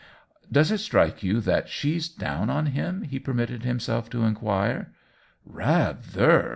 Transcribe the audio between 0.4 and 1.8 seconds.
"Does it strike you that